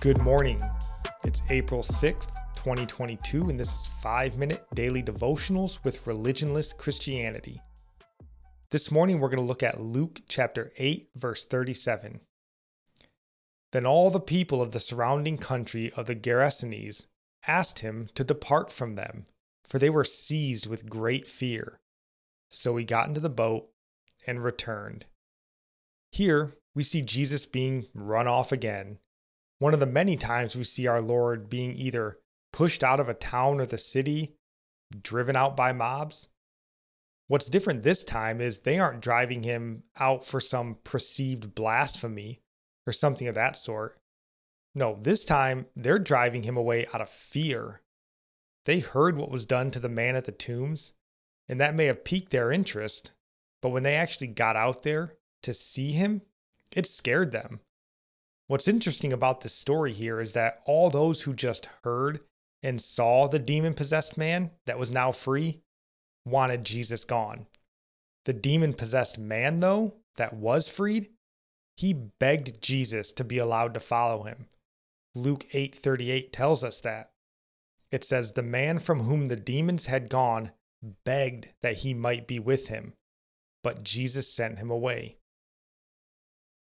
[0.00, 0.60] Good morning.
[1.24, 7.60] It's April 6th, 2022, and this is 5 Minute Daily Devotionals with Religionless Christianity.
[8.70, 12.20] This morning we're going to look at Luke chapter 8, verse 37.
[13.72, 17.06] Then all the people of the surrounding country of the Gerasenes
[17.48, 19.24] asked him to depart from them,
[19.66, 21.80] for they were seized with great fear.
[22.50, 23.68] So he got into the boat
[24.28, 25.06] and returned.
[26.12, 28.98] Here we see Jesus being run off again
[29.62, 32.18] one of the many times we see our Lord being either
[32.52, 34.34] pushed out of a town or the city,
[35.02, 36.28] driven out by mobs.
[37.28, 42.40] What's different this time is they aren't driving him out for some perceived blasphemy
[42.88, 44.00] or something of that sort.
[44.74, 47.82] No, this time they're driving him away out of fear.
[48.64, 50.94] They heard what was done to the man at the tombs,
[51.48, 53.12] and that may have piqued their interest,
[53.60, 56.22] but when they actually got out there to see him,
[56.74, 57.60] it scared them.
[58.48, 62.20] What's interesting about this story here is that all those who just heard
[62.62, 65.62] and saw the demon possessed man that was now free
[66.24, 67.46] wanted Jesus gone.
[68.24, 71.08] The demon possessed man, though, that was freed,
[71.76, 74.46] he begged Jesus to be allowed to follow him.
[75.14, 77.10] Luke 8:38 tells us that.
[77.90, 80.52] It says the man from whom the demons had gone
[81.04, 82.94] begged that he might be with him,
[83.62, 85.16] but Jesus sent him away.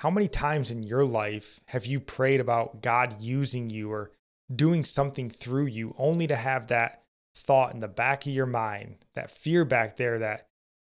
[0.00, 4.12] How many times in your life have you prayed about God using you or
[4.50, 7.02] doing something through you only to have that
[7.36, 10.48] thought in the back of your mind, that fear back there that,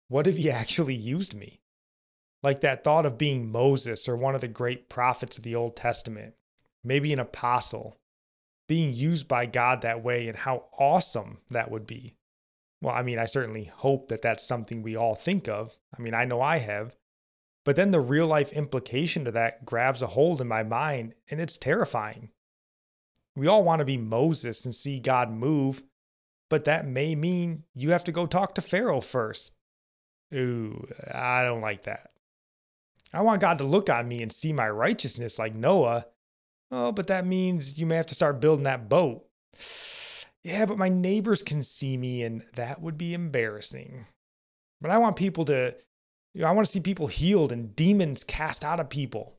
[0.07, 1.59] what if He actually used me?
[2.45, 5.75] Like that thought of being Moses or one of the great prophets of the Old
[5.75, 6.35] Testament,
[6.85, 7.97] maybe an apostle,
[8.69, 12.15] being used by God that way and how awesome that would be.
[12.81, 15.77] Well, I mean, I certainly hope that that's something we all think of.
[15.93, 16.95] I mean, I know I have.
[17.65, 21.41] But then the real life implication to that grabs a hold in my mind, and
[21.41, 22.31] it's terrifying.
[23.37, 25.83] We all want to be Moses and see God move,
[26.51, 29.53] but that may mean you have to go talk to Pharaoh first.
[30.35, 32.11] Ooh, I don't like that.
[33.15, 36.07] I want God to look on me and see my righteousness like Noah.
[36.71, 39.25] Oh, but that means you may have to start building that boat.
[40.45, 44.07] Yeah, but my neighbors can see me and that would be embarrassing.
[44.81, 45.77] But I want people to
[46.35, 49.35] you know, I want to see people healed and demons cast out of people.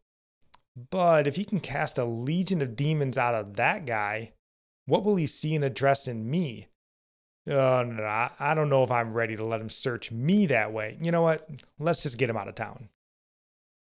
[0.89, 4.33] But if he can cast a legion of demons out of that guy,
[4.85, 6.67] what will he see and address in me?
[7.47, 10.71] Oh, no, no, I don't know if I'm ready to let him search me that
[10.71, 10.97] way.
[11.01, 11.47] You know what?
[11.79, 12.89] Let's just get him out of town.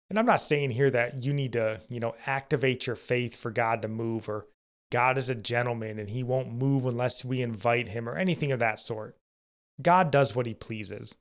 [0.10, 3.52] And I'm not saying here that you need to, you know, activate your faith for
[3.52, 4.48] God to move or
[4.92, 8.60] God is a gentleman and he won't move unless we invite him or anything of
[8.60, 9.18] that sort.
[9.82, 11.16] God does what he pleases.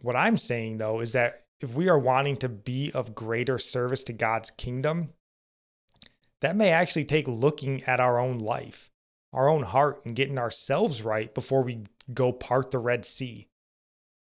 [0.00, 4.02] What I'm saying though is that if we are wanting to be of greater service
[4.04, 5.10] to God's kingdom,
[6.40, 8.90] that may actually take looking at our own life,
[9.32, 11.84] our own heart, and getting ourselves right before we
[12.14, 13.48] go part the Red Sea.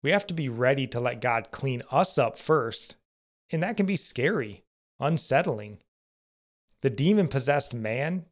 [0.03, 2.95] We have to be ready to let God clean us up first,
[3.51, 4.63] and that can be scary,
[4.99, 5.77] unsettling.
[6.81, 8.25] The demon possessed man,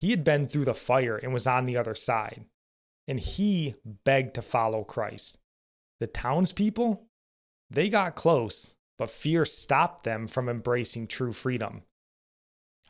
[0.00, 2.44] he had been through the fire and was on the other side,
[3.08, 3.74] and he
[4.04, 5.38] begged to follow Christ.
[6.00, 7.06] The townspeople,
[7.70, 11.82] they got close, but fear stopped them from embracing true freedom.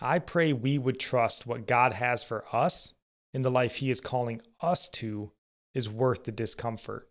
[0.01, 2.95] I pray we would trust what God has for us
[3.35, 5.33] in the life He is calling us to
[5.75, 7.09] is worth the discomfort.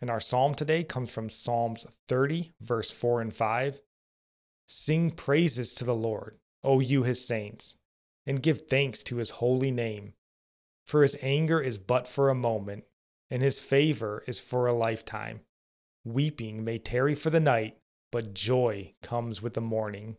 [0.00, 3.80] And our psalm today comes from Psalms 30, verse 4 and 5.
[4.66, 7.76] Sing praises to the Lord, O you his saints,
[8.26, 10.12] and give thanks to his holy name.
[10.86, 12.84] For his anger is but for a moment,
[13.30, 15.40] and his favor is for a lifetime.
[16.04, 17.76] Weeping may tarry for the night,
[18.10, 20.16] but joy comes with the morning.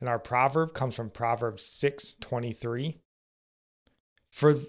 [0.00, 2.98] And our proverb comes from Proverbs 6:23.
[4.30, 4.60] For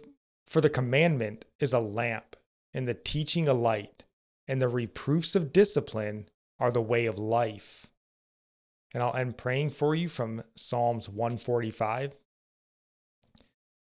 [0.45, 2.35] for the commandment is a lamp,
[2.73, 4.05] and the teaching a light,
[4.47, 6.29] and the reproofs of discipline
[6.59, 7.87] are the way of life.
[8.93, 12.15] And I'll end praying for you from Psalms 145.